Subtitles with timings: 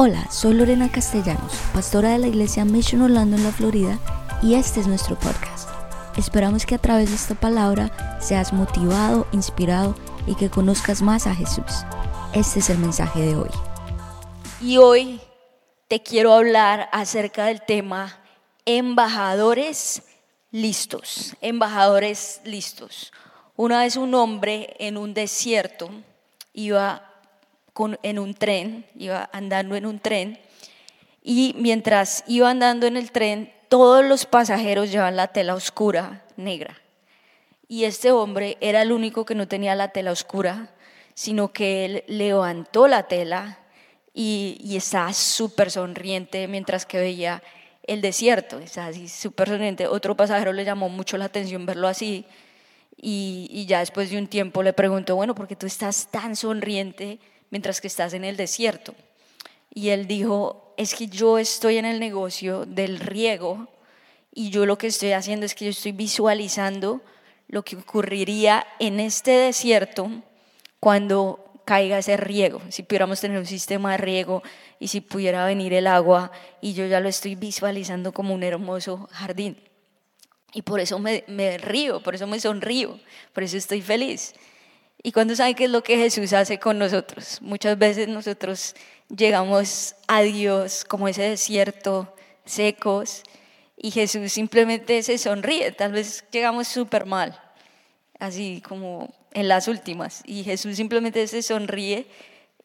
[0.00, 3.98] Hola, soy Lorena Castellanos, pastora de la iglesia Mission Orlando en la Florida
[4.40, 5.68] y este es nuestro podcast.
[6.16, 11.34] Esperamos que a través de esta palabra seas motivado, inspirado y que conozcas más a
[11.34, 11.84] Jesús.
[12.32, 13.50] Este es el mensaje de hoy.
[14.60, 15.20] Y hoy
[15.88, 18.20] te quiero hablar acerca del tema
[18.66, 20.04] embajadores
[20.52, 23.12] listos, embajadores listos.
[23.56, 25.90] Una vez un hombre en un desierto
[26.52, 27.07] iba
[28.02, 30.38] en un tren, iba andando en un tren,
[31.22, 36.80] y mientras iba andando en el tren, todos los pasajeros llevaban la tela oscura, negra.
[37.68, 40.70] Y este hombre era el único que no tenía la tela oscura,
[41.14, 43.58] sino que él levantó la tela
[44.14, 47.42] y, y estaba súper sonriente mientras que veía
[47.82, 49.86] el desierto, estaba así súper sonriente.
[49.86, 52.24] Otro pasajero le llamó mucho la atención verlo así
[52.96, 56.36] y, y ya después de un tiempo le preguntó, bueno, ¿por qué tú estás tan
[56.36, 57.18] sonriente?
[57.50, 58.94] Mientras que estás en el desierto.
[59.72, 63.68] Y él dijo, es que yo estoy en el negocio del riego
[64.32, 67.02] y yo lo que estoy haciendo es que yo estoy visualizando
[67.48, 70.10] lo que ocurriría en este desierto
[70.80, 74.42] cuando caiga ese riego, si pudiéramos tener un sistema de riego
[74.78, 79.08] y si pudiera venir el agua y yo ya lo estoy visualizando como un hermoso
[79.12, 79.58] jardín.
[80.54, 82.98] Y por eso me, me río, por eso me sonrío,
[83.34, 84.34] por eso estoy feliz.
[85.02, 88.74] Y cuando saben qué es lo que Jesús hace con nosotros, muchas veces nosotros
[89.08, 93.22] llegamos a Dios como ese desierto, secos,
[93.76, 95.70] y Jesús simplemente se sonríe.
[95.72, 97.40] Tal vez llegamos súper mal,
[98.18, 102.06] así como en las últimas, y Jesús simplemente se sonríe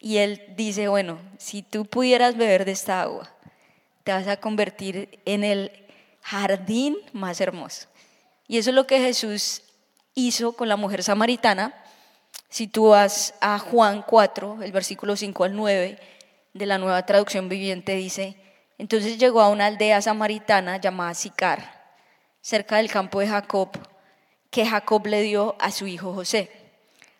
[0.00, 3.32] y Él dice, bueno, si tú pudieras beber de esta agua,
[4.02, 5.70] te vas a convertir en el
[6.20, 7.86] jardín más hermoso.
[8.48, 9.62] Y eso es lo que Jesús
[10.14, 11.74] hizo con la mujer samaritana
[12.54, 15.98] si tú vas a Juan 4, el versículo 5 al 9
[16.52, 18.36] de la nueva traducción viviente, dice,
[18.78, 21.96] entonces llegó a una aldea samaritana llamada Sicar,
[22.42, 23.70] cerca del campo de Jacob,
[24.50, 26.48] que Jacob le dio a su hijo José.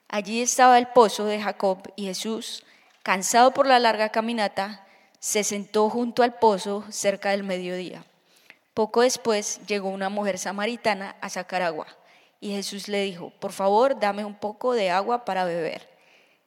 [0.07, 2.63] Allí estaba el pozo de Jacob y Jesús,
[3.03, 4.87] cansado por la larga caminata,
[5.19, 8.05] se sentó junto al pozo cerca del mediodía.
[8.73, 11.89] Poco después llegó una mujer samaritana a sacar agua.
[12.41, 15.89] Y Jesús le dijo, por favor, dame un poco de agua para beber.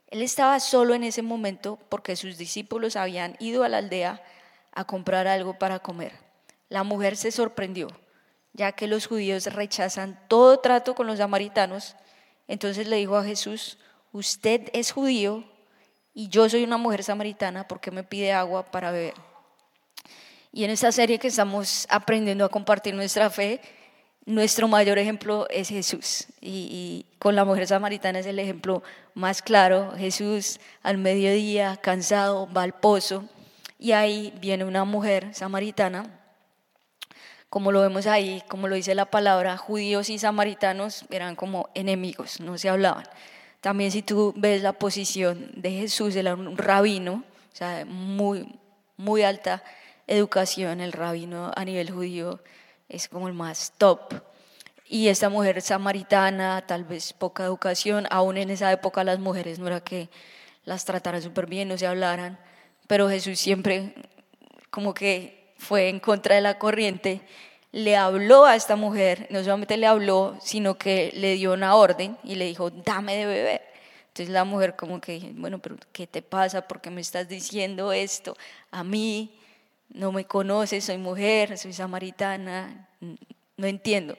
[0.09, 4.21] Él estaba solo en ese momento porque sus discípulos habían ido a la aldea
[4.71, 6.13] a comprar algo para comer.
[6.69, 7.87] La mujer se sorprendió,
[8.53, 11.95] ya que los judíos rechazan todo trato con los samaritanos.
[12.47, 13.77] Entonces le dijo a Jesús,
[14.11, 15.43] usted es judío
[16.13, 19.13] y yo soy una mujer samaritana, ¿por qué me pide agua para beber?
[20.51, 23.61] Y en esta serie que estamos aprendiendo a compartir nuestra fe,
[24.27, 28.83] nuestro mayor ejemplo es Jesús y, con la mujer samaritana es el ejemplo
[29.15, 29.93] más claro.
[29.97, 33.23] Jesús al mediodía, cansado, va al pozo
[33.79, 36.19] y ahí viene una mujer samaritana.
[37.49, 42.41] Como lo vemos ahí, como lo dice la palabra, judíos y samaritanos eran como enemigos,
[42.41, 43.05] no se hablaban.
[43.61, 47.23] También si tú ves la posición de Jesús, era un rabino,
[47.53, 48.59] o sea, muy,
[48.97, 49.63] muy alta
[50.05, 52.41] educación, el rabino a nivel judío
[52.89, 54.13] es como el más top.
[54.85, 59.67] Y esta mujer samaritana, tal vez poca educación, aún en esa época las mujeres no
[59.67, 60.09] era que
[60.63, 62.39] las trataran súper bien, no se hablaran,
[62.87, 63.93] pero Jesús siempre
[64.69, 67.21] como que fue en contra de la corriente,
[67.71, 72.17] le habló a esta mujer, no solamente le habló, sino que le dio una orden
[72.23, 73.61] y le dijo, dame de beber.
[74.07, 76.67] Entonces la mujer como que, bueno, pero ¿qué te pasa?
[76.67, 78.35] ¿Por qué me estás diciendo esto
[78.71, 79.36] a mí?
[79.89, 84.17] No me conoces, soy mujer, soy samaritana, no entiendo.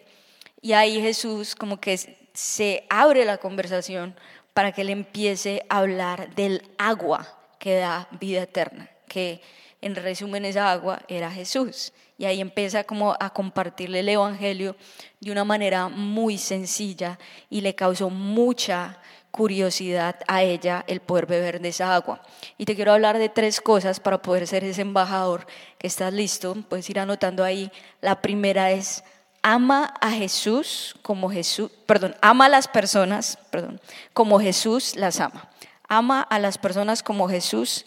[0.60, 1.96] Y ahí Jesús como que
[2.32, 4.14] se abre la conversación
[4.54, 7.26] para que él empiece a hablar del agua
[7.58, 9.40] que da vida eterna, que
[9.80, 11.92] en resumen esa agua era Jesús.
[12.16, 14.76] Y ahí empieza como a compartirle el Evangelio
[15.20, 17.18] de una manera muy sencilla
[17.48, 18.98] y le causó mucha
[19.30, 22.20] curiosidad a ella el poder beber de esa agua.
[22.56, 25.46] Y te quiero hablar de tres cosas para poder ser ese embajador
[25.78, 26.56] que estás listo.
[26.68, 27.70] Puedes ir anotando ahí.
[28.00, 29.04] La primera es
[29.42, 33.80] ama a Jesús como Jesús, perdón, ama a las personas, perdón,
[34.12, 35.48] como Jesús las ama.
[35.88, 37.86] Ama a las personas como Jesús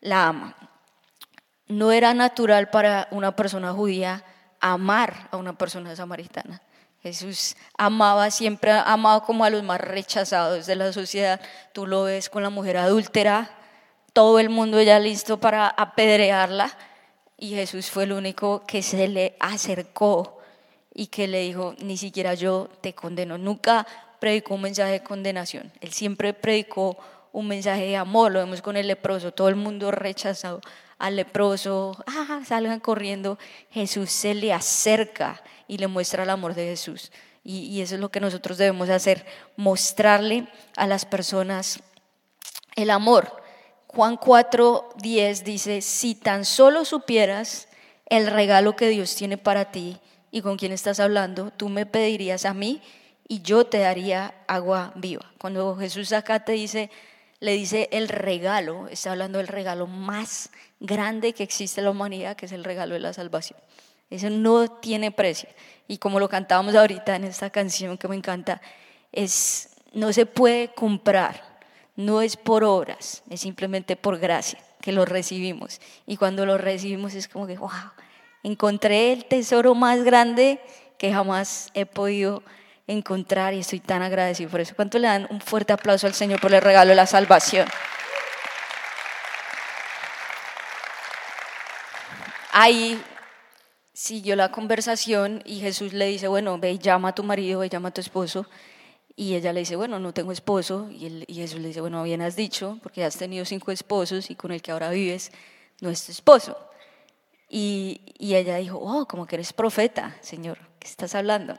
[0.00, 0.63] la ama.
[1.68, 4.24] No era natural para una persona judía
[4.60, 6.62] amar a una persona samaritana.
[7.02, 11.40] Jesús amaba, siempre ha amado como a los más rechazados de la sociedad.
[11.74, 13.50] Tú lo ves con la mujer adúltera,
[14.14, 16.72] todo el mundo ya listo para apedrearla
[17.36, 20.38] y Jesús fue el único que se le acercó
[20.94, 23.36] y que le dijo, ni siquiera yo te condeno.
[23.36, 23.86] Nunca
[24.18, 26.96] predicó un mensaje de condenación, él siempre predicó
[27.32, 30.62] un mensaje de amor, lo vemos con el leproso, todo el mundo rechazado
[30.98, 33.38] al leproso, ah, salgan corriendo,
[33.70, 37.10] Jesús se le acerca y le muestra el amor de Jesús.
[37.46, 39.26] Y, eso es lo que nosotros debemos hacer,
[39.56, 41.80] mostrarle a las personas
[42.74, 43.42] el amor.
[43.86, 47.68] Juan 4:10 dice, si tan solo supieras
[48.06, 49.98] el regalo que Dios tiene para ti
[50.30, 52.80] y con quién estás hablando, tú me pedirías a mí
[53.28, 55.30] y yo te daría agua viva.
[55.38, 56.90] Cuando Jesús acá te dice,
[57.40, 60.50] le dice el regalo, está hablando del regalo más
[60.80, 63.58] grande que existe en la humanidad, que es el regalo de la salvación.
[64.10, 65.48] Eso no tiene precio.
[65.88, 68.60] Y como lo cantábamos ahorita en esta canción que me encanta,
[69.12, 71.58] es, no se puede comprar,
[71.96, 75.80] no es por obras, es simplemente por gracia que lo recibimos.
[76.06, 77.70] Y cuando lo recibimos es como que, wow,
[78.42, 80.60] encontré el tesoro más grande
[80.98, 82.42] que jamás he podido
[82.86, 84.74] encontrar y estoy tan agradecido por eso.
[84.74, 87.68] ¿Cuánto le dan un fuerte aplauso al Señor por el regalo de la salvación?
[92.52, 93.02] Ahí
[93.92, 97.66] siguió la conversación y Jesús le dice, bueno, ve y llama a tu marido, ve
[97.66, 98.46] y llama a tu esposo.
[99.16, 100.88] Y ella le dice, bueno, no tengo esposo.
[100.90, 104.30] Y, él, y Jesús le dice, bueno, bien has dicho, porque has tenido cinco esposos
[104.30, 105.32] y con el que ahora vives
[105.80, 106.56] no es tu esposo.
[107.48, 111.56] Y, y ella dijo, oh, como que eres profeta, Señor, ¿qué estás hablando?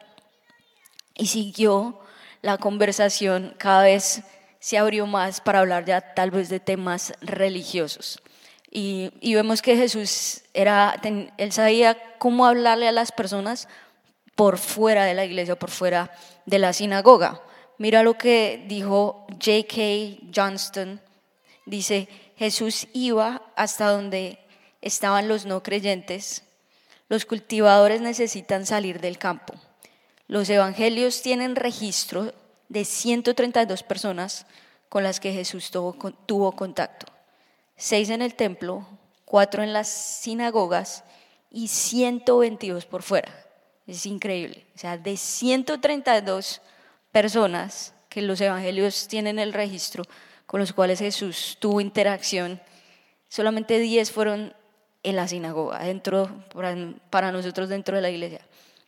[1.16, 2.00] Y siguió
[2.42, 4.22] la conversación, cada vez
[4.60, 8.20] se abrió más para hablar ya tal vez de temas religiosos.
[8.70, 11.00] Y, vemos que Jesús era,
[11.38, 13.70] él sabía cómo hablarle a las personas
[14.36, 16.12] por fuera de la iglesia, por fuera
[16.46, 17.42] de la sinagoga.
[17.78, 20.30] Mira lo que dijo J.K.
[20.36, 21.02] Johnston.
[21.66, 24.40] Dice, Jesús iba hasta donde
[24.82, 26.44] estaban los no creyentes.
[27.08, 29.54] Los cultivadores necesitan salir del campo.
[30.28, 32.34] Los evangelios tienen registro
[32.68, 34.48] de 132 personas
[34.90, 37.06] con las que Jesús tuvo, contacto.
[37.78, 38.88] Seis en el templo,
[39.26, 41.04] cuatro en las sinagogas
[41.52, 43.32] y 122 por fuera.
[43.86, 44.66] Es increíble.
[44.76, 46.62] O sea, de 132
[47.12, 50.06] personas que los evangelios tienen el registro
[50.48, 52.62] con los cuales Jesús tuvo interacción,
[53.30, 54.54] solamente 10 fueron
[55.04, 56.46] en la sinagoga, dentro,
[57.12, 58.42] para nosotros dentro de la iglesia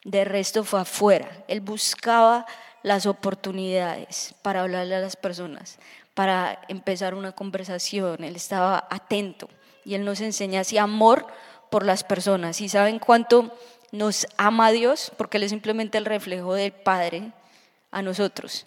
[0.08, 1.30] de resto fue afuera.
[1.50, 2.46] Él buscaba
[2.82, 5.80] las oportunidades para hablarle a las personas,
[6.14, 8.24] para empezar una conversación.
[8.24, 9.50] Él estaba atento
[9.84, 11.28] y Él nos enseña así amor
[11.70, 12.62] por las personas.
[12.62, 13.54] ¿Y saben cuánto
[13.92, 15.12] nos ama Dios?
[15.18, 17.34] Porque Él es simplemente el reflejo del Padre
[17.92, 18.66] a nosotros.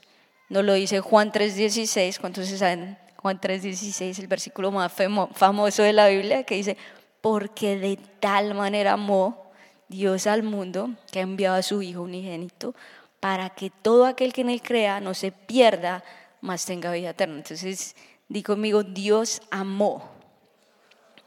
[0.51, 2.99] Nos lo dice Juan 3.16, ¿cuántos se saben?
[3.17, 4.93] Juan 3.16, el versículo más
[5.33, 6.77] famoso de la Biblia, que dice,
[7.23, 9.50] porque de tal manera amó
[9.91, 12.77] Dios al mundo, que ha enviado a su Hijo unigénito,
[13.19, 16.05] para que todo aquel que en él crea no se pierda,
[16.41, 17.39] mas tenga vida eterna.
[17.39, 17.97] Entonces,
[18.29, 20.09] di conmigo, Dios amó.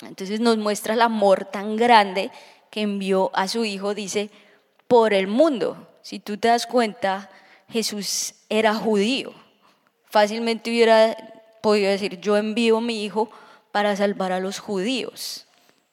[0.01, 2.31] Entonces nos muestra el amor tan grande
[2.71, 4.31] que envió a su Hijo, dice,
[4.87, 5.89] por el mundo.
[6.01, 7.29] Si tú te das cuenta,
[7.67, 9.33] Jesús era judío.
[10.05, 11.17] Fácilmente hubiera
[11.61, 13.29] podido decir, yo envío a mi Hijo
[13.73, 15.47] para salvar a los judíos.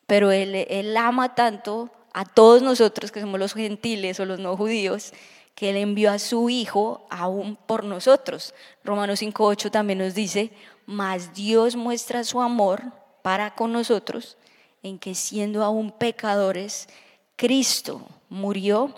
[0.06, 4.56] Pero él, él ama tanto a todos nosotros que somos los gentiles o los no
[4.56, 5.12] judíos,
[5.54, 8.54] que Él envió a su Hijo aún por nosotros.
[8.84, 10.50] Romanos 5.8 también nos dice,
[10.86, 12.82] mas Dios muestra su amor
[13.22, 14.36] para con nosotros
[14.82, 16.88] en que siendo aún pecadores,
[17.36, 18.94] Cristo murió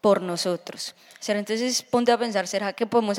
[0.00, 0.94] por nosotros.
[1.26, 3.18] entonces ponte a pensar, ¿será que podemos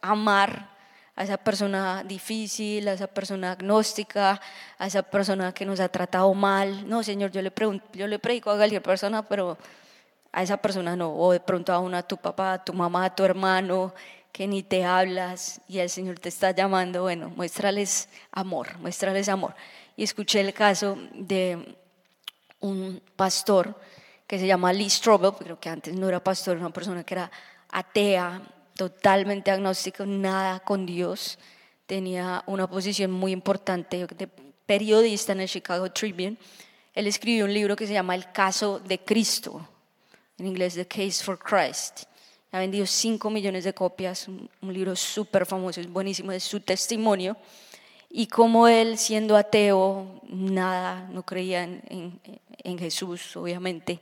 [0.00, 0.73] amar
[1.16, 4.40] a esa persona difícil, a esa persona agnóstica,
[4.78, 6.88] a esa persona que nos ha tratado mal.
[6.88, 7.52] No, Señor, yo le,
[7.92, 9.56] yo le predico a cualquier persona, pero
[10.32, 11.14] a esa persona no.
[11.14, 13.94] O de pronto a una, a tu papá, a tu mamá, a tu hermano,
[14.32, 17.02] que ni te hablas y el Señor te está llamando.
[17.02, 19.54] Bueno, muéstrales amor, muéstrales amor.
[19.96, 21.76] Y escuché el caso de
[22.58, 23.78] un pastor
[24.26, 27.14] que se llama Lee Strobel, creo que antes no era pastor, era una persona que
[27.14, 27.30] era
[27.70, 28.42] atea,
[28.76, 31.38] totalmente agnóstico, nada con Dios.
[31.86, 34.28] Tenía una posición muy importante de
[34.66, 36.36] periodista en el Chicago Tribune.
[36.94, 39.68] Él escribió un libro que se llama El caso de Cristo,
[40.38, 42.04] en inglés The Case for Christ.
[42.52, 47.36] Ha vendido 5 millones de copias, un, libro súper famoso, es buenísimo, es su testimonio.
[48.08, 52.20] Y como él, siendo ateo, nada, no creía en,
[52.58, 54.00] en Jesús, obviamente,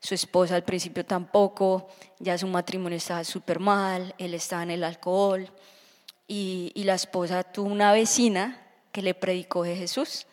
[0.00, 1.88] su esposa al principio tampoco,
[2.18, 5.50] ya su matrimonio estaba súper mal, él estaba en el alcohol
[6.26, 10.26] y, y la esposa tuvo una vecina que le predicó de Jesús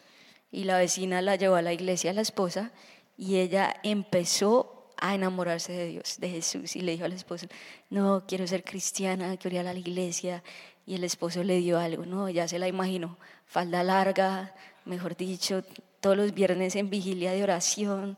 [0.51, 2.71] y la vecina la llevó a la iglesia la esposa
[3.17, 7.47] y ella empezó a enamorarse de Dios, de Jesús y le dijo al esposo,
[7.89, 10.43] no, quiero ser cristiana, quiero ir a la iglesia
[10.85, 14.55] y el esposo le dio algo, no, ya se la imagino, falda larga,
[14.85, 15.63] mejor dicho,
[15.99, 18.17] todos los viernes en vigilia de oración.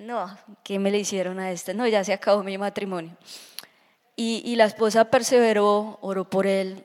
[0.00, 1.74] No, ¿qué me le hicieron a esta?
[1.74, 3.18] No, ya se acabó mi matrimonio.
[4.16, 6.84] Y, la esposa perseveró, oró por él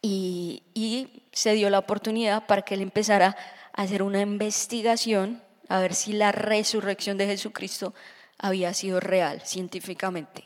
[0.00, 3.36] y, y se dio la oportunidad para que él empezara
[3.72, 7.94] a hacer una investigación a ver si la resurrección de Jesucristo
[8.38, 10.44] había sido real científicamente.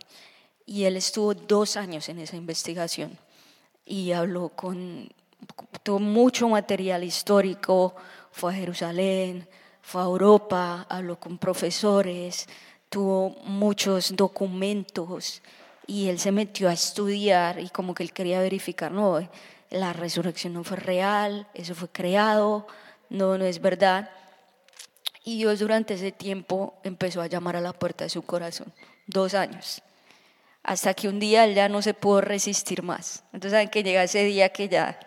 [0.67, 3.19] Y él estuvo dos años en esa investigación
[3.87, 5.11] y habló con,
[5.83, 7.95] tuvo mucho material histórico,
[8.33, 9.49] fue a Jerusalén,
[9.83, 12.49] fue a Europa, habló con profesores,
[12.89, 15.43] tuvo muchos documentos
[15.87, 19.27] y él se metió a estudiar y como que él quería verificar, no,
[19.71, 22.67] la resurrección no fue real, eso fue creado,
[23.09, 24.11] no, no es verdad.
[25.25, 28.73] Y Dios durante ese tiempo empezó a llamar a la puerta de su corazón,
[29.07, 29.83] dos años,
[30.63, 33.25] hasta que un día él ya no se pudo resistir más.
[33.33, 34.99] Entonces saben que llega ese día que ya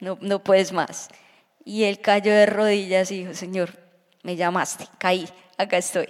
[0.00, 1.08] no, no puedes más.
[1.64, 3.83] Y él cayó de rodillas y dijo, Señor,
[4.24, 6.08] me llamaste, caí, acá estoy.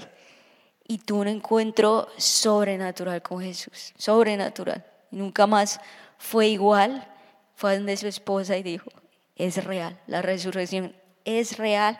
[0.89, 4.83] Y tuvo un encuentro sobrenatural con Jesús, sobrenatural.
[5.11, 5.79] Nunca más
[6.17, 7.11] fue igual.
[7.57, 8.91] Fue donde su esposa y dijo,
[9.37, 11.99] es real, la resurrección es real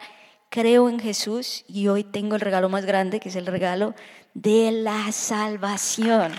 [0.55, 3.93] creo en Jesús y hoy tengo el regalo más grande, que es el regalo
[4.35, 6.33] de la salvación.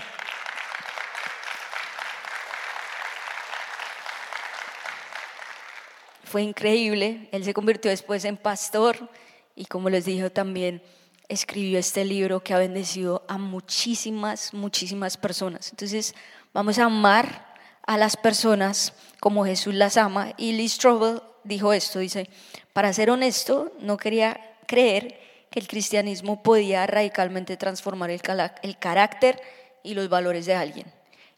[6.24, 9.10] Fue increíble, él se convirtió después en pastor
[9.56, 10.82] y como les dije también
[11.28, 15.70] escribió este libro que ha bendecido a muchísimas, muchísimas personas.
[15.70, 16.14] Entonces
[16.52, 21.98] vamos a amar a las personas como Jesús las ama y Lee Strobel dijo esto,
[21.98, 22.28] dice,
[22.72, 25.18] para ser honesto, no quería creer
[25.50, 28.20] que el cristianismo podía radicalmente transformar el,
[28.62, 29.40] el carácter
[29.82, 30.86] y los valores de alguien.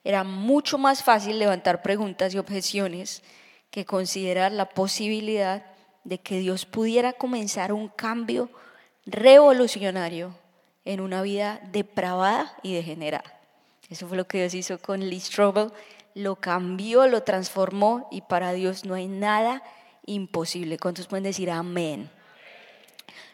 [0.05, 3.23] Era mucho más fácil levantar preguntas y objeciones
[3.71, 5.65] que considerar la posibilidad
[6.09, 8.49] de que Dios pudiera comenzar un cambio
[9.05, 10.35] revolucionario
[10.87, 13.39] en una vida depravada y degenerada.
[13.91, 15.71] Eso fue lo que Dios hizo con Lee Strobel,
[16.15, 19.63] lo cambió, lo transformó y para Dios no hay nada
[20.07, 20.79] imposible.
[20.79, 22.11] ¿Cuántos pueden decir amén?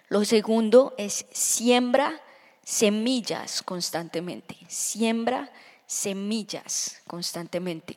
[0.09, 2.21] Lo segundo es siembra
[2.65, 4.57] semillas constantemente.
[4.67, 5.49] Siembra
[5.87, 7.97] semillas constantemente.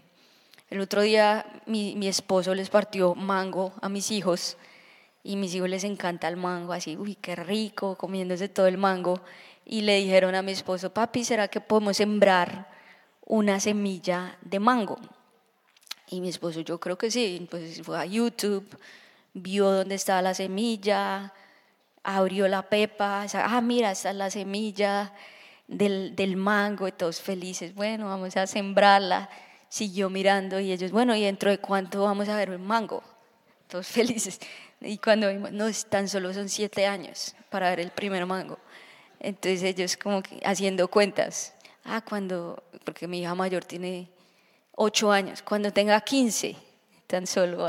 [0.70, 4.58] El otro día mi, mi, esposo les partió mango a mis hijos
[5.24, 9.22] y mis hijos les encanta el mango, así, uy, qué rico, comiéndose todo el mango.
[9.66, 12.70] Y le dijeron a mi esposo, papi, ¿será que podemos sembrar
[13.26, 14.98] una semilla de mango?
[16.10, 18.66] Y mi esposo, yo creo que sí, pues fue a YouTube,
[19.34, 21.34] vio dónde estaba la semilla,
[22.04, 25.14] abrió la pepa, ah, mira, esta es la semilla
[25.68, 29.30] del, del mango, y todos felices, bueno, vamos a sembrarla.
[29.70, 33.04] Siguió mirando y ellos, bueno, ¿y dentro de cuánto vamos a ver el mango?
[33.68, 34.40] Todos felices.
[34.82, 38.58] Y cuando vimos, no, tan solo son siete años para ver el primer mango.
[39.20, 44.10] Entonces ellos como que haciendo cuentas, ah, cuando, porque mi hija mayor tiene
[44.74, 46.56] ocho años, cuando tenga 15,
[47.08, 47.68] tan solo.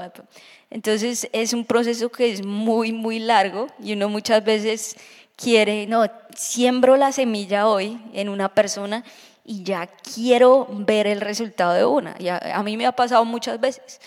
[0.71, 4.97] Entonces es un proceso que es muy, muy largo y uno muchas veces
[5.37, 6.05] quiere, no,
[6.37, 9.05] siembro la semilla hoy en una persona
[9.45, 12.17] y ya quiero ver el resultado de una.
[12.19, 14.01] Y a, mí me ha pasado muchas veces.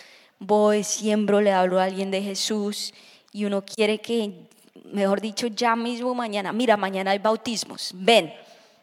[0.44, 2.96] Voy, siembro, le hablo a alguien de Jesús
[3.32, 4.48] y uno quiere que,
[4.86, 8.34] mejor dicho, ya mismo mañana, mira, mañana hay bautismos, ven,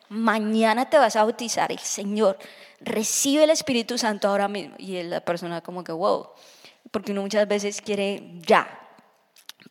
[0.09, 2.38] mañana te vas a bautizar, el Señor
[2.81, 4.77] recibe el Espíritu Santo ahora mismo.
[4.79, 6.29] Y la persona como que, wow,
[6.93, 8.69] porque uno muchas veces quiere ya,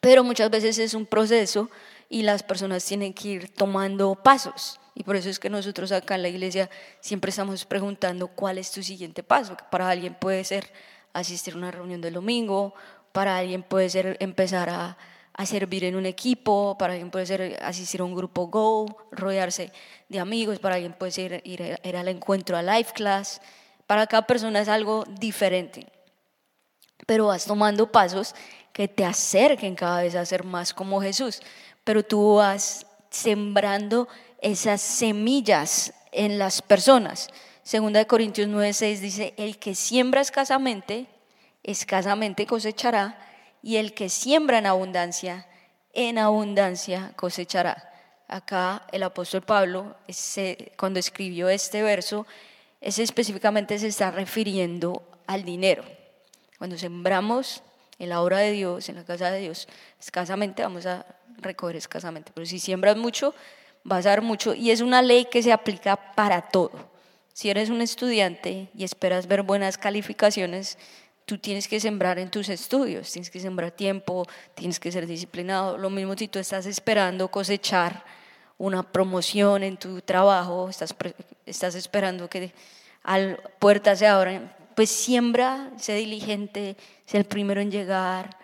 [0.01, 1.69] pero muchas veces es un proceso
[2.09, 4.77] y las personas tienen que ir tomando pasos.
[4.93, 8.71] Y por eso es que nosotros acá en la iglesia siempre estamos preguntando cuál es
[8.71, 9.55] tu siguiente paso.
[9.55, 10.69] Que para alguien puede ser
[11.19, 12.73] asistir a una reunión del domingo,
[13.11, 14.97] para alguien puede ser empezar a,
[15.33, 19.71] a servir en un equipo, para alguien puede ser asistir a un grupo Go, rodearse
[20.09, 23.39] de amigos, para alguien puede ser ir, ir al encuentro a Life Class.
[23.85, 25.87] Para cada persona es algo diferente.
[27.05, 28.33] Pero vas tomando pasos
[28.73, 31.41] que te acerquen cada vez a ser más como Jesús.
[31.83, 34.07] Pero tú vas sembrando
[34.41, 37.29] esas semillas en las personas.
[37.67, 41.05] Segunda de Corintios 9:6 dice, el que siembra escasamente,
[41.63, 43.19] escasamente cosechará,
[43.61, 45.45] y el que siembra en abundancia,
[45.91, 47.91] en abundancia cosechará.
[48.29, 49.97] Acá el apóstol Pablo,
[50.77, 52.25] cuando escribió este verso,
[52.79, 55.83] ese específicamente se está refiriendo al dinero.
[56.57, 57.63] Cuando sembramos
[57.99, 59.67] en la obra de Dios, en la casa de Dios,
[59.99, 61.05] escasamente vamos a
[61.39, 62.31] recoger escasamente.
[62.33, 63.35] Pero si siembras mucho,
[63.83, 64.53] vas a dar mucho.
[64.53, 66.95] Y es una ley que se aplica para todo.
[67.37, 70.79] Si eres un estudiante y esperas ver buenas calificaciones,
[71.27, 74.25] tú tienes que sembrar en tus estudios, tienes que sembrar tiempo,
[74.55, 75.77] tienes que ser disciplinado.
[75.77, 78.03] Lo mismo si tú estás esperando cosechar
[78.57, 80.95] una promoción en tu trabajo, estás,
[81.45, 82.53] estás esperando que
[83.03, 86.75] al puertas se abran, pues siembra, sé diligente,
[87.05, 88.35] sé el primero en llegar,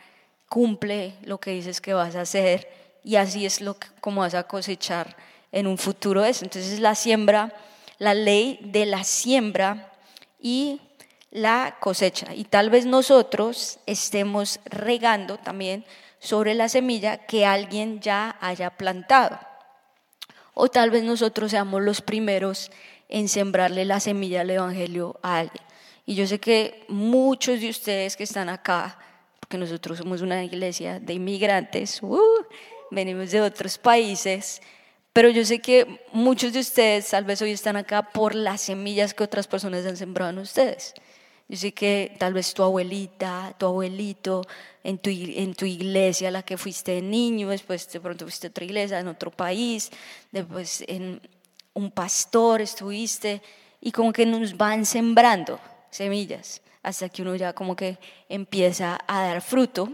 [0.47, 2.69] cumple lo que dices que vas a hacer
[3.03, 5.17] y así es lo que, como vas a cosechar
[5.51, 6.45] en un futuro eso.
[6.45, 7.51] Entonces la siembra,
[7.99, 9.91] la ley de la siembra
[10.39, 10.81] y
[11.31, 12.33] la cosecha.
[12.33, 15.85] Y tal vez nosotros estemos regando también
[16.19, 19.39] sobre la semilla que alguien ya haya plantado.
[20.53, 22.71] O tal vez nosotros seamos los primeros
[23.09, 25.63] en sembrarle la semilla del Evangelio a alguien.
[26.05, 28.97] Y yo sé que muchos de ustedes que están acá,
[29.39, 32.45] porque nosotros somos una iglesia de inmigrantes, uh,
[32.91, 34.61] venimos de otros países,
[35.13, 39.13] pero yo sé que muchos de ustedes tal vez hoy están acá por las semillas
[39.13, 40.95] que otras personas han sembrado en ustedes.
[41.47, 44.41] Yo sé que tal vez tu abuelita, tu abuelito,
[44.83, 48.65] en tu, en tu iglesia, la que fuiste niño, después de pronto fuiste a otra
[48.65, 49.91] iglesia en otro país,
[50.31, 51.21] después en
[51.73, 53.41] un pastor estuviste,
[53.81, 55.59] y como que nos van sembrando
[55.91, 57.97] semillas hasta que uno ya como que
[58.29, 59.93] empieza a dar fruto.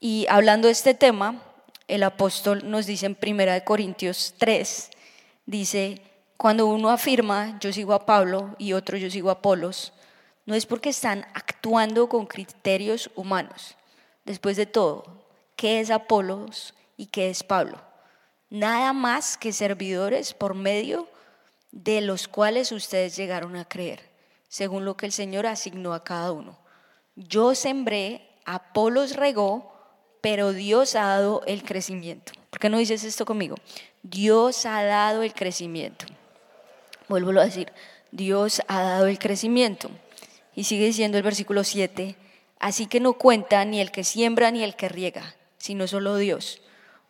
[0.00, 1.42] Y hablando de este tema,
[1.88, 4.90] el apóstol nos dice en 1 Corintios 3,
[5.46, 6.02] dice,
[6.36, 9.92] cuando uno afirma yo sigo a Pablo y otro yo sigo a Apolos,
[10.44, 13.76] no es porque están actuando con criterios humanos.
[14.24, 15.26] Después de todo,
[15.56, 17.80] ¿qué es Apolos y qué es Pablo?
[18.50, 21.08] Nada más que servidores por medio
[21.72, 24.00] de los cuales ustedes llegaron a creer,
[24.48, 26.58] según lo que el Señor asignó a cada uno.
[27.16, 29.75] Yo sembré, Apolos regó,
[30.26, 32.32] pero Dios ha dado el crecimiento.
[32.50, 33.54] ¿Por qué no dices esto conmigo?
[34.02, 36.04] Dios ha dado el crecimiento.
[37.06, 37.72] Vuelvo a decir,
[38.10, 39.88] Dios ha dado el crecimiento.
[40.56, 42.16] Y sigue diciendo el versículo 7,
[42.58, 46.60] así que no cuenta ni el que siembra ni el que riega, sino solo Dios,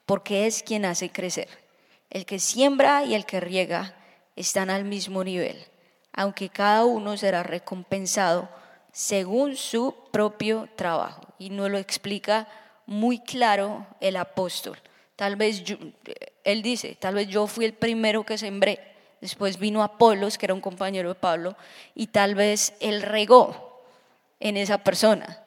[0.05, 1.49] porque es quien hace crecer.
[2.11, 3.97] El que siembra y el que riega
[4.37, 5.57] están al mismo nivel,
[6.13, 8.51] aunque cada uno será recompensado
[8.93, 11.23] según su propio trabajo.
[11.39, 12.47] Y no lo explica
[12.87, 14.79] muy claro el apóstol.
[15.17, 15.63] Tal vez
[16.45, 18.81] él dice, tal vez yo fui el primero que sembré,
[19.21, 21.57] después vino Apolos, que era un compañero de Pablo,
[21.95, 23.83] y tal vez él regó
[24.41, 25.43] en esa persona,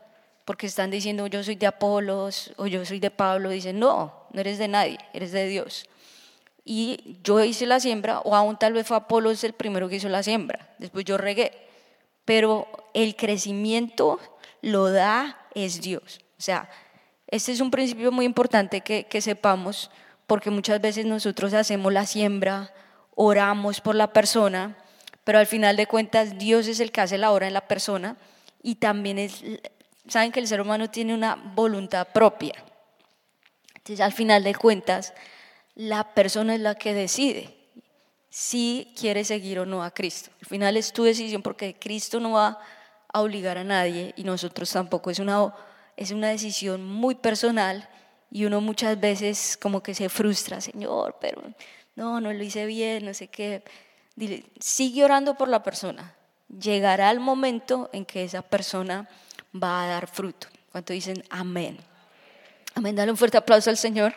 [0.46, 4.42] porque están diciendo yo soy de Apolos o yo soy de Pablo, dicen no, no
[4.42, 5.86] eres de nadie, eres de Dios.
[6.66, 10.10] Y yo hice la siembra, o aún tal vez fue Apolos el primero que hizo
[10.10, 11.52] la siembra, después yo regué,
[12.26, 14.20] pero el crecimiento
[14.62, 16.22] lo da es Dios.
[16.38, 16.70] O sea,
[17.32, 19.92] este es un principio muy importante que, sepamos
[20.26, 22.74] porque muchas veces nosotros hacemos la siembra,
[23.16, 24.78] oramos por la persona,
[25.24, 28.18] pero al final de cuentas Dios es el que hace la obra en la persona
[28.64, 29.44] y también es,
[30.08, 32.54] saben que el ser humano tiene una voluntad propia.
[33.76, 35.14] Entonces al final de cuentas
[35.76, 37.56] la persona es la que decide
[38.30, 40.32] si quiere seguir o no a Cristo.
[40.42, 42.60] Al final es tu decisión porque Cristo no va
[43.12, 45.10] a obligar a nadie y nosotros tampoco.
[45.10, 45.44] Es una
[46.00, 47.90] es una decisión muy personal
[48.32, 51.42] y uno muchas veces como que se frustra, Señor, pero
[51.98, 53.64] no, no lo hice bien, no sé qué.
[54.16, 56.16] Dile, sigue orando por la persona.
[56.48, 59.10] Llegará el momento en que esa persona
[59.54, 60.48] va a dar fruto.
[60.72, 61.78] Cuando dicen amén.
[62.76, 64.14] Amén, dale un fuerte aplauso al Señor.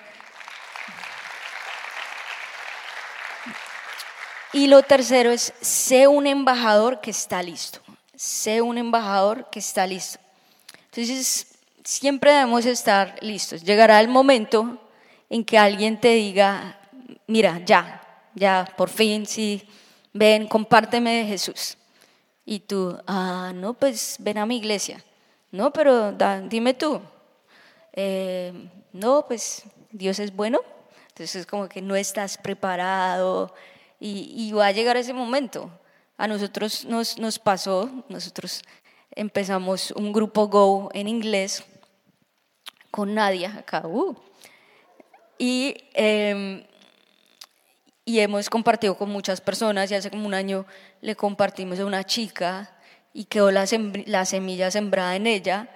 [4.52, 7.80] Y lo tercero es, sé un embajador que está listo.
[8.14, 10.20] Sé un embajador que está listo.
[10.84, 11.51] Entonces,
[11.84, 13.62] siempre debemos estar listos.
[13.62, 14.78] Llegará el momento
[15.28, 16.78] en que alguien te diga,
[17.26, 18.02] mira, ya,
[18.34, 19.66] ya, por fin, sí,
[20.12, 21.76] ven, compárteme de Jesús.
[22.44, 25.02] Y tú, ah, no, pues ven a mi iglesia.
[25.50, 26.12] No, pero
[26.48, 27.00] dime tú.
[27.92, 28.52] Eh,
[28.92, 30.60] no, pues Dios es bueno.
[31.08, 33.54] Entonces es como que no estás preparado
[34.00, 35.70] y, y va a llegar ese momento.
[36.16, 38.62] A nosotros nos, nos pasó, nosotros
[39.10, 41.64] empezamos un grupo Go en inglés
[42.92, 43.82] con Nadia acá.
[43.84, 44.14] Uh.
[45.38, 46.62] Y, em,
[48.04, 50.66] y hemos compartido con muchas personas y hace como un año
[51.00, 52.70] le compartimos a una chica
[53.12, 53.64] y quedó la,
[54.06, 55.68] la semilla sembrada en ella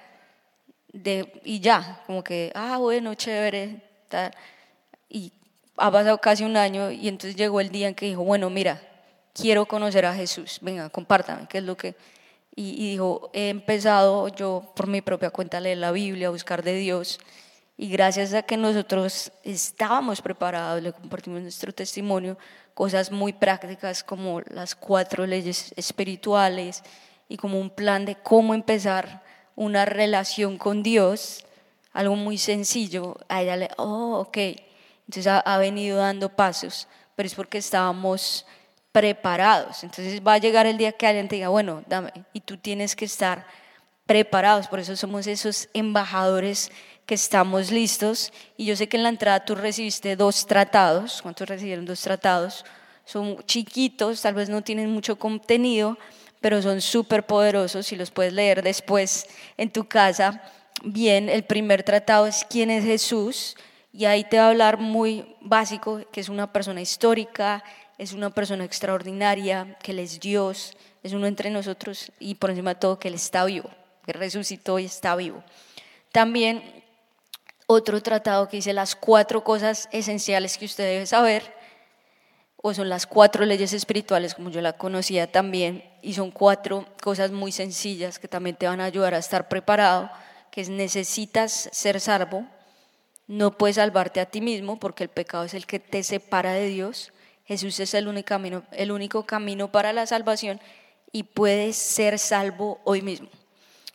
[0.93, 3.83] de, y ya, como que, ah, bueno, chévere.
[5.09, 5.33] Y
[5.77, 8.81] ha pasado casi un año y entonces llegó el día en que dijo, bueno, mira,
[9.35, 11.95] quiero conocer a Jesús, venga, compártame, qué es lo que
[12.59, 16.63] y, dijo, he empezado yo por mi propia cuenta a leer la Biblia, a buscar
[16.63, 17.21] de Dios,
[17.77, 22.39] y gracias a que nosotros estábamos preparados, le compartimos nuestro testimonio,
[22.73, 26.83] cosas muy prácticas como las cuatro leyes espirituales
[27.29, 29.23] y como un plan de cómo empezar
[29.55, 31.45] una relación con Dios,
[31.93, 34.39] algo muy sencillo, a ella le, oh, ok,
[35.07, 38.47] entonces ha, venido dando pasos, pero es porque estábamos
[38.97, 39.85] preparados.
[39.85, 42.97] Entonces va a llegar el día que alguien te diga, bueno, dame, y tú tienes
[42.97, 43.47] que estar
[44.07, 46.73] preparados, por eso somos esos embajadores
[47.05, 48.33] que estamos listos.
[48.57, 52.65] Y yo sé que en la entrada tú recibiste dos tratados, ¿cuántos recibieron dos tratados?
[53.05, 55.99] Son chiquitos, tal vez no tienen mucho contenido,
[56.41, 59.27] pero son súper poderosos y los puedes leer después
[59.59, 60.43] en tu casa
[60.83, 63.59] bien, el primer tratado es quién es Jesús
[63.93, 67.63] y ahí te va a hablar muy básico, que es una persona histórica,
[67.99, 72.75] es una persona extraordinaria, que Él es Dios, es uno entre nosotros y por encima
[72.75, 73.71] de todo que Él está vivo,
[74.05, 75.43] que resucitó y está vivo.
[76.13, 76.85] También
[77.67, 81.55] otro tratado que dice las cuatro cosas esenciales que usted debe saber,
[82.57, 87.31] o son las cuatro leyes espirituales como yo la conocía también, y son cuatro cosas
[87.31, 90.11] muy sencillas que también te van a ayudar a estar preparado
[90.51, 92.47] que necesitas ser salvo,
[93.27, 96.69] no puedes salvarte a ti mismo porque el pecado es el que te separa de
[96.69, 97.13] Dios.
[97.47, 100.61] Jesús es el único camino, el único camino para la salvación
[101.13, 103.29] y puedes ser salvo hoy mismo.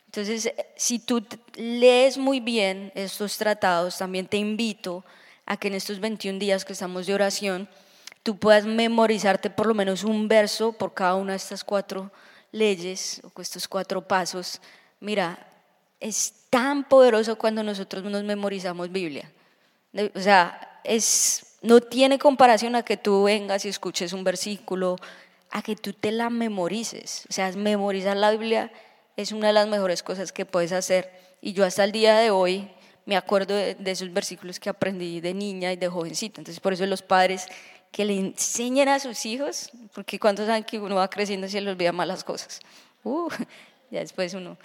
[0.05, 5.05] Entonces, si tú lees muy bien estos tratados, también te invito
[5.45, 7.69] a que en estos 21 días que estamos de oración,
[8.23, 12.11] tú puedas memorizarte por lo menos un verso por cada una de estas cuatro
[12.51, 14.61] leyes o estos cuatro pasos.
[14.99, 15.47] Mira,
[15.99, 19.31] es tan poderoso cuando nosotros nos memorizamos Biblia.
[20.15, 24.95] O sea, es, no tiene comparación a que tú vengas y escuches un versículo,
[25.51, 27.25] a que tú te la memorices.
[27.29, 28.71] O sea, memorizar la Biblia
[29.17, 31.11] es una de las mejores cosas que puedes hacer.
[31.41, 32.69] Y yo hasta el día de hoy
[33.05, 36.39] me acuerdo de, esos versículos que aprendí de niña y de jovencita.
[36.41, 37.47] Entonces, por eso los padres
[37.91, 41.71] que le enseñen a sus hijos, porque cuando saben que uno va creciendo se le
[41.71, 42.59] olvida malas cosas.
[43.03, 43.29] Uh,
[43.91, 44.57] ya después uno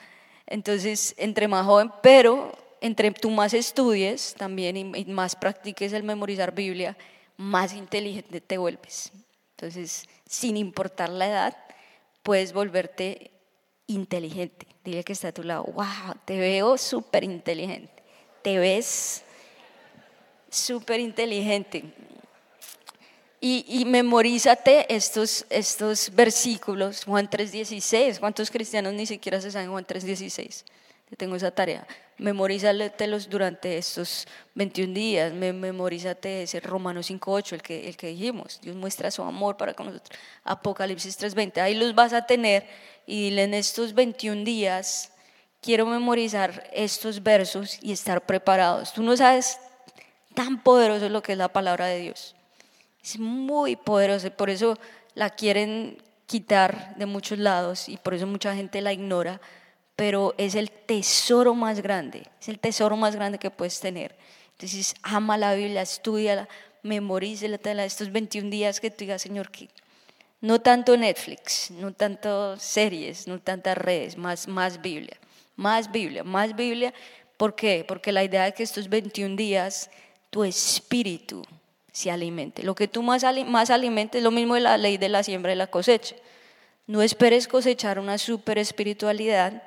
[0.47, 6.55] entonces, entre más joven, pero entre tú más estudies también y más practiques el memorizar
[6.55, 6.97] Biblia,
[7.37, 9.13] más inteligente te vuelves.
[9.57, 11.57] Entonces, sin importar la edad,
[12.23, 13.31] puedes volverte
[13.87, 14.67] inteligente.
[14.85, 18.03] Dile que está a tu lado, wow, te veo súper inteligente.
[18.43, 19.23] Te ves
[20.51, 21.85] súper inteligente.
[23.41, 28.19] Y, y, memorízate estos, estos versículos, Juan 3.16.
[28.19, 30.65] ¿Cuántos cristianos ni siquiera se saben Juan 3.16?
[31.09, 31.87] Te tengo esa tarea.
[32.19, 35.33] Memorízatelos durante estos 21 días.
[35.33, 38.61] Memorízate ese Romanos 5.8, el que, el que dijimos.
[38.61, 40.19] Dios muestra su amor para con nosotros.
[40.45, 41.59] Apocalipsis 3.20.
[41.59, 42.67] Ahí los vas a tener
[43.07, 45.13] y en estos 21 días,
[45.61, 48.93] quiero memorizar estos versos y estar preparados.
[48.93, 49.59] Tú no sabes
[50.35, 52.35] tan poderoso lo que es la palabra de Dios.
[53.03, 54.77] Es muy poderosa, por eso
[55.15, 59.41] la quieren quitar de muchos lados y por eso mucha gente la ignora,
[59.97, 64.15] pero es el tesoro más grande, es el tesoro más grande que puedes tener.
[64.53, 66.49] Entonces, ama la Biblia, estudiala,
[66.83, 69.69] memorízala estos 21 días que tú digas, Señor, que
[70.41, 75.17] no tanto Netflix, no tanto series, no tantas redes, más, más Biblia,
[75.57, 76.93] más Biblia, más Biblia.
[77.37, 77.85] ¿Por qué?
[77.87, 79.91] Porque la idea es que estos 21 días
[80.31, 81.43] tu espíritu
[81.91, 82.63] se alimente.
[82.63, 85.53] Lo que tú más, más alimentes es lo mismo de la ley de la siembra
[85.53, 86.15] y la cosecha.
[86.87, 89.63] No esperes cosechar una super espiritualidad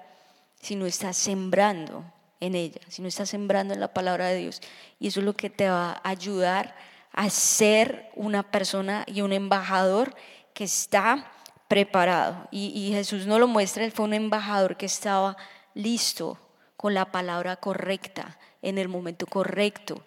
[0.60, 2.04] si no estás sembrando
[2.40, 4.62] en ella, si no estás sembrando en la palabra de Dios.
[5.00, 6.76] Y eso es lo que te va a ayudar
[7.12, 10.16] a ser una persona y un embajador
[10.54, 11.32] que está
[11.68, 12.48] preparado.
[12.52, 15.38] Y, y Jesús no lo muestra, él fue un embajador que estaba
[15.74, 16.38] listo
[16.78, 20.04] con la palabra correcta, en el momento correcto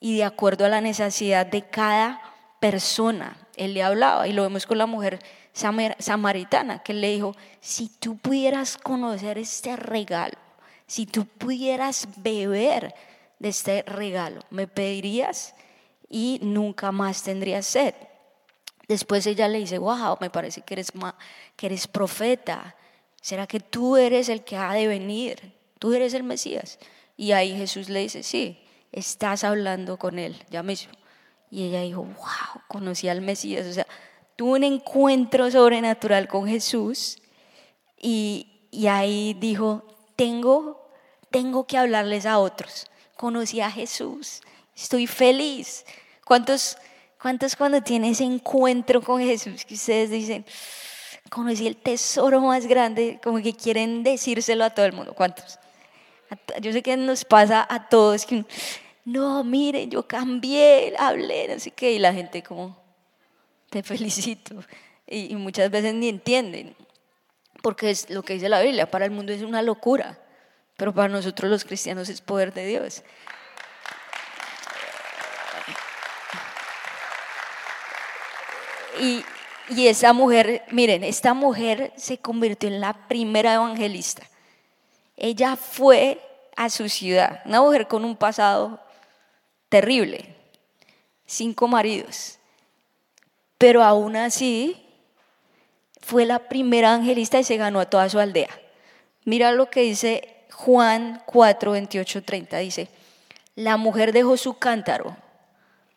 [0.00, 2.20] y de acuerdo a la necesidad de cada
[2.58, 3.36] persona.
[3.60, 5.18] Él le hablaba y lo vemos con la mujer
[5.52, 10.38] samaritana que le dijo, si tú pudieras conocer este regalo,
[10.86, 12.94] si tú pudieras beber
[13.38, 15.54] de este regalo, me pedirías
[16.08, 17.94] y nunca más tendrías sed.
[18.88, 20.90] Después ella le dice, wow, me parece que eres,
[21.54, 22.74] que eres profeta.
[23.20, 25.52] ¿Será que tú eres el que ha de venir?
[25.78, 26.78] ¿Tú eres el Mesías?
[27.14, 28.58] Y ahí Jesús le dice, sí,
[28.90, 30.99] estás hablando con él, ya mismo.
[31.50, 33.66] Y ella dijo, wow, conocí al Mesías.
[33.66, 33.86] O sea,
[34.36, 37.18] tuvo un encuentro sobrenatural con Jesús
[38.00, 39.84] y, y ahí dijo,
[40.16, 40.90] tengo,
[41.30, 42.90] tengo que hablarles a otros.
[43.16, 44.40] Conocí a Jesús,
[44.76, 45.84] estoy feliz.
[46.24, 46.78] ¿Cuántos,
[47.20, 50.46] cuántos cuando tienen ese encuentro con Jesús que ustedes dicen,
[51.28, 55.14] conocí el tesoro más grande, como que quieren decírselo a todo el mundo?
[55.14, 55.58] ¿Cuántos?
[56.60, 58.44] Yo sé que nos pasa a todos que,
[59.04, 62.76] no, miren, yo cambié, hablé, así que y la gente como,
[63.70, 64.62] te felicito.
[65.06, 66.76] Y, muchas veces ni entienden,
[67.62, 70.18] porque es lo que dice la Biblia, para el mundo es una locura.
[70.76, 73.02] pero para nosotros los cristianos es poder de Dios.
[78.98, 79.24] Y,
[79.70, 84.22] y esa mujer, miren, esta mujer se convirtió en la primera evangelista.
[85.16, 86.20] Ella fue
[86.56, 88.80] a su ciudad, una mujer con un pasado
[89.70, 90.36] terrible,
[91.24, 92.38] cinco maridos,
[93.56, 94.84] pero aún así
[96.02, 98.50] fue la primera evangelista y se ganó a toda su aldea.
[99.24, 102.58] Mira lo que dice Juan 4, 28, 30.
[102.58, 102.88] Dice,
[103.54, 105.16] la mujer dejó su cántaro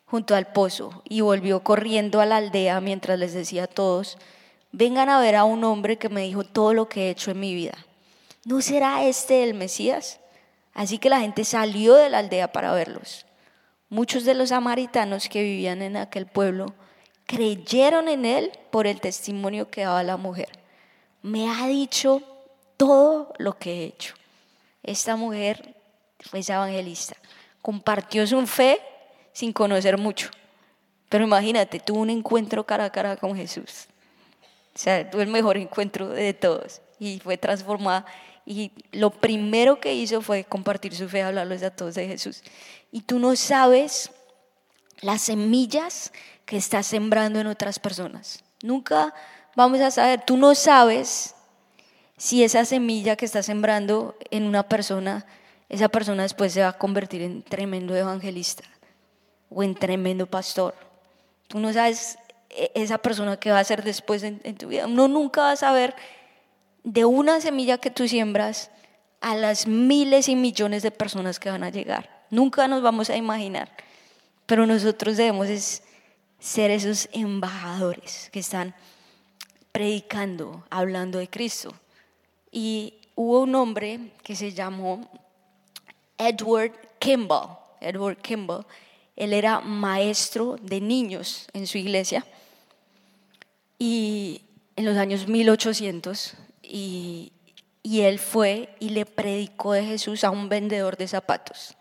[0.06, 4.18] junto al pozo y volvió corriendo a la aldea mientras les decía a todos,
[4.70, 7.40] vengan a ver a un hombre que me dijo todo lo que he hecho en
[7.40, 7.74] mi vida.
[8.44, 10.20] ¿No será este el Mesías?
[10.74, 13.26] Así que la gente salió de la aldea para verlos.
[13.88, 16.74] Muchos de los samaritanos que vivían en aquel pueblo
[17.26, 20.48] creyeron en él por el testimonio que daba la mujer.
[21.22, 22.22] Me ha dicho
[22.76, 24.14] todo lo que he hecho.
[24.82, 25.74] Esta mujer
[26.20, 27.16] fue evangelista.
[27.62, 28.80] Compartió su fe
[29.32, 30.28] sin conocer mucho.
[31.08, 33.86] Pero imagínate, tuvo un encuentro cara a cara con Jesús.
[34.74, 36.82] O sea, tuvo el mejor encuentro de todos.
[36.98, 38.04] Y fue transformada.
[38.46, 42.42] Y lo primero que hizo fue compartir su fe, hablarles a todos de Jesús.
[42.94, 44.12] Y tú no sabes
[45.00, 46.12] las semillas
[46.44, 48.44] que estás sembrando en otras personas.
[48.62, 49.12] Nunca
[49.56, 51.34] vamos a saber, tú no sabes
[52.16, 55.26] si esa semilla que estás sembrando en una persona,
[55.68, 58.62] esa persona después se va a convertir en tremendo evangelista
[59.50, 60.76] o en tremendo pastor.
[61.48, 62.16] Tú no sabes
[62.48, 64.86] e-, esa persona que va a ser después en, tu vida.
[64.86, 65.96] Uno nunca va a saber
[66.84, 68.70] de una semilla que tú siembras
[69.20, 72.13] a las miles y millones de personas que van a llegar.
[72.30, 73.70] Nunca nos vamos a imaginar.
[74.46, 75.48] Pero nosotros debemos
[76.38, 78.74] ser esos embajadores que están
[79.72, 81.72] predicando, hablando de Cristo.
[82.50, 85.10] Y hubo un hombre que se llamó
[86.18, 87.58] Edward Kimball.
[87.80, 88.66] Edward Kimball
[89.16, 92.26] él era maestro de niños en su iglesia
[93.78, 94.42] y
[94.76, 97.32] en los años 1800 y,
[97.82, 101.76] y él fue y le predicó de Jesús a un vendedor de zapatos.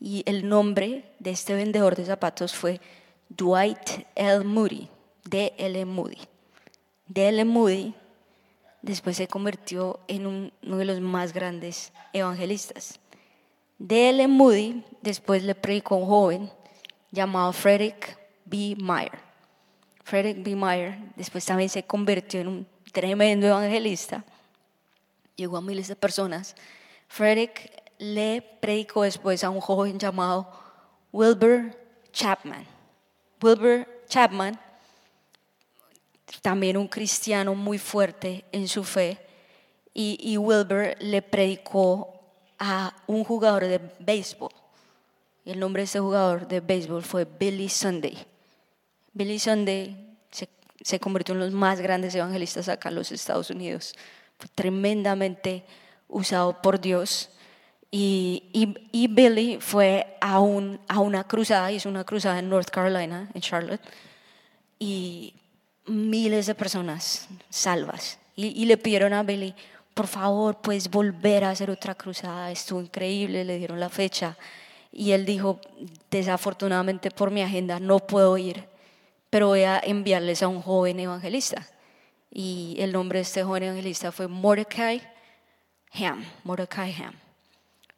[0.00, 2.80] Y el nombre de este vendedor de zapatos fue
[3.28, 4.44] Dwight L.
[4.44, 4.88] Moody,
[5.24, 5.84] D.L.
[5.84, 6.18] Moody.
[7.08, 7.44] D.L.
[7.44, 7.94] Moody
[8.82, 13.00] después se convirtió en uno de los más grandes evangelistas.
[13.78, 14.28] D.L.
[14.28, 16.50] Moody después le predicó a un joven
[17.10, 18.76] llamado Frederick B.
[18.78, 19.18] Meyer.
[20.04, 20.56] Frederick B.
[20.56, 24.24] Meyer después también se convirtió en un tremendo evangelista.
[25.36, 26.56] Llegó a miles de personas.
[27.08, 30.50] Frederick le predicó después a un joven llamado
[31.12, 31.76] Wilbur
[32.12, 32.66] Chapman.
[33.42, 34.58] Wilbur Chapman,
[36.42, 39.18] también un cristiano muy fuerte en su fe,
[39.94, 42.20] y, Wilbur le predicó
[42.56, 44.52] a un jugador de béisbol.
[45.44, 48.16] El nombre de ese jugador de béisbol fue Billy Sunday.
[49.12, 50.16] Billy Sunday
[50.82, 53.94] se, convirtió en los más grandes evangelistas acá en los Estados Unidos.
[54.38, 55.64] Fue tremendamente
[56.06, 57.30] usado por Dios.
[57.90, 63.30] Y, y, Billy fue a, un, a una cruzada, hizo una cruzada en North Carolina,
[63.32, 63.80] en Charlotte,
[64.78, 65.34] y
[65.86, 68.18] miles de personas salvas.
[68.36, 69.54] Y, y le pidieron a Billy,
[69.94, 74.36] por favor, puedes volver a hacer otra cruzada, estuvo increíble, le dieron la fecha.
[74.92, 75.58] Y él dijo,
[76.10, 78.64] desafortunadamente por mi agenda no puedo ir,
[79.30, 81.66] pero voy a enviarles a un joven evangelista.
[82.30, 85.02] Y el nombre de este joven evangelista fue Mordecai
[85.94, 86.24] Ham.
[86.44, 87.27] Mordecai Ham.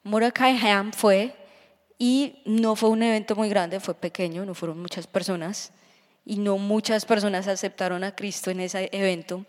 [0.03, 1.35] Mordecai Ham fue,
[1.97, 5.71] y no fue un evento muy grande, fue pequeño, no fueron muchas personas,
[6.25, 9.45] y no muchas personas aceptaron a Cristo en ese evento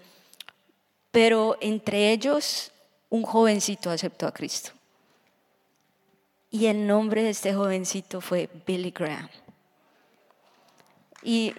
[1.13, 2.73] pero entre ellos
[3.11, 4.73] un jovencito aceptó a Cristo.
[6.51, 9.29] Y el nombre de este jovencito fue Billy Graham.
[11.23, 11.55] Y,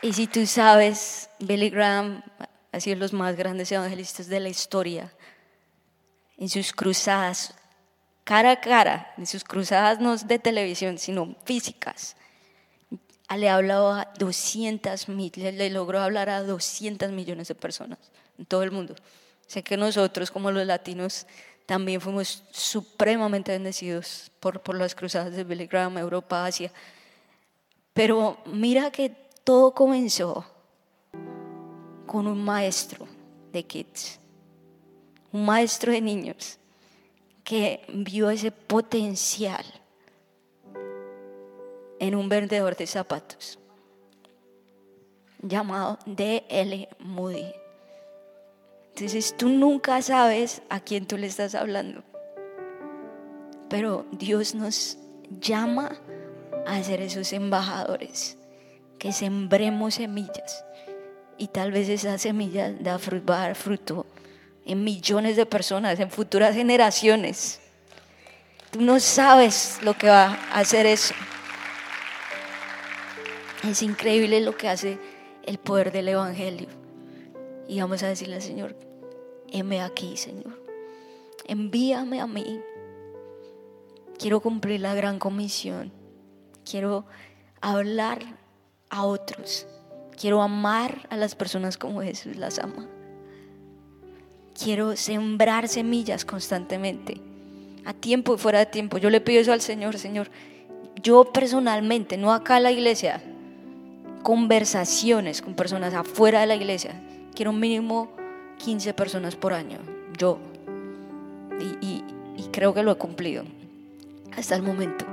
[0.00, 2.22] y si tú sabes, Billy Graham
[2.72, 5.12] ha sido los más grandes evangelistas de la historia.
[6.38, 7.54] En sus cruzadas,
[8.24, 12.16] cara a cara, en sus cruzadas no de televisión, sino físicas,
[13.36, 17.98] le hablado a 200 mil, le logró hablar a 200 millones de personas
[18.38, 18.94] en todo el mundo.
[19.46, 21.26] Sé que nosotros como los latinos
[21.66, 26.72] también fuimos supremamente bendecidos por, por las cruzadas de Billy Graham, Europa, Asia.
[27.92, 29.10] Pero mira que
[29.44, 30.46] todo comenzó
[32.12, 33.08] con un maestro
[33.54, 34.20] de kids,
[35.32, 36.58] un maestro de niños
[37.42, 39.64] que vio ese potencial
[41.98, 43.58] en un vendedor de zapatos
[45.40, 46.86] llamado D.L.
[46.98, 47.50] Moody.
[48.90, 52.04] Entonces tú nunca sabes a quién tú le estás hablando.
[53.70, 54.98] Pero Dios nos
[55.40, 55.98] llama
[56.66, 58.36] a ser esos embajadores,
[58.98, 60.62] que sembremos semillas.
[61.38, 64.06] Y tal vez esas semillas da fruto, fruto
[64.64, 67.60] en millones de personas, en futuras generaciones.
[68.70, 71.14] Tú no sabes lo que va a hacer eso.
[73.68, 74.98] Es increíble lo que hace
[75.44, 76.68] el poder del Evangelio.
[77.68, 78.76] Y vamos a decirle al Señor,
[79.50, 80.60] heme aquí, Señor.
[81.46, 82.60] Envíame a mí.
[84.18, 85.92] Quiero cumplir la gran comisión.
[86.64, 87.04] Quiero
[87.60, 88.20] hablar
[88.90, 89.66] a otros.
[90.18, 92.86] Quiero amar a las personas como Jesús las ama.
[94.54, 97.20] Quiero sembrar semillas constantemente,
[97.84, 98.98] a tiempo y fuera de tiempo.
[98.98, 100.30] Yo le pido eso al Señor, Señor.
[101.02, 103.22] Yo personalmente, no acá en la iglesia,
[104.22, 107.00] conversaciones con personas afuera de la iglesia.
[107.34, 108.10] Quiero mínimo
[108.58, 109.78] 15 personas por año,
[110.18, 110.38] yo.
[111.80, 112.04] Y,
[112.50, 113.44] creo que lo he cumplido
[114.36, 115.06] hasta el momento.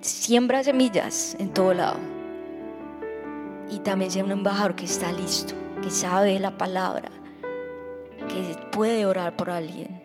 [0.00, 2.15] Siembra semillas en todo lado.
[3.70, 7.10] Y también sea un embajador que está listo, que sabe la palabra,
[8.28, 10.02] que puede orar por alguien,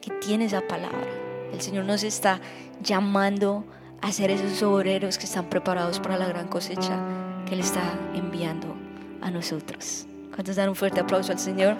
[0.00, 1.08] que tiene esa palabra.
[1.52, 2.40] El Señor nos está
[2.82, 3.64] llamando
[4.00, 6.98] a ser esos obreros que están preparados para la gran cosecha
[7.46, 7.82] que Él está
[8.14, 8.74] enviando
[9.22, 10.06] a nosotros.
[10.34, 11.76] ¿Cuántos dan un fuerte aplauso al Señor?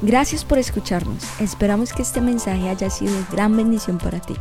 [0.00, 1.22] Gracias por escucharnos.
[1.40, 4.34] Esperamos que este mensaje haya sido de gran bendición para ti.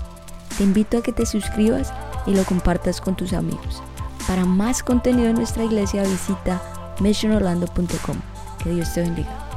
[0.57, 1.93] Te invito a que te suscribas
[2.25, 3.81] y lo compartas con tus amigos.
[4.27, 6.61] Para más contenido en nuestra iglesia visita
[6.99, 8.17] missionorlando.com.
[8.63, 9.50] Que Dios te bendiga.